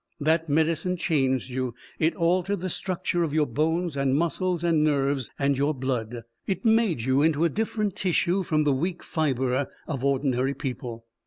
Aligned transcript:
That 0.19 0.49
medicine 0.49 0.97
changed 0.97 1.51
you. 1.51 1.75
It 1.99 2.15
altered 2.15 2.61
the 2.61 2.71
structure 2.71 3.21
of 3.21 3.35
your 3.35 3.45
bones 3.45 3.95
and 3.95 4.15
muscles 4.15 4.63
and 4.63 4.83
nerves 4.83 5.29
and 5.37 5.55
your 5.55 5.75
blood. 5.75 6.23
It 6.47 6.65
made 6.65 7.01
you 7.01 7.21
into 7.21 7.45
a 7.45 7.49
different 7.49 7.95
tissue 7.95 8.41
from 8.41 8.63
the 8.63 8.73
weak 8.73 9.03
fibre 9.03 9.67
of 9.87 10.03
ordinary 10.03 10.55
people. 10.55 11.05